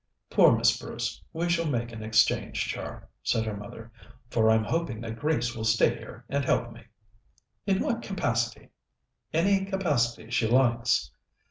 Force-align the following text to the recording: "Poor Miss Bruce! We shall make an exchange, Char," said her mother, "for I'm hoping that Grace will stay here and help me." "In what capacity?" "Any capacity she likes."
"Poor 0.31 0.57
Miss 0.57 0.79
Bruce! 0.81 1.21
We 1.31 1.47
shall 1.47 1.67
make 1.67 1.91
an 1.91 2.01
exchange, 2.01 2.65
Char," 2.65 3.07
said 3.21 3.45
her 3.45 3.55
mother, 3.55 3.91
"for 4.31 4.49
I'm 4.49 4.63
hoping 4.63 4.99
that 5.01 5.19
Grace 5.19 5.55
will 5.55 5.63
stay 5.63 5.93
here 5.95 6.25
and 6.27 6.43
help 6.43 6.71
me." 6.73 6.85
"In 7.67 7.81
what 7.83 8.01
capacity?" 8.01 8.69
"Any 9.31 9.63
capacity 9.63 10.31
she 10.31 10.47
likes." 10.47 11.11